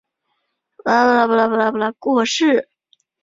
[0.83, 2.67] 干道九年正月过世。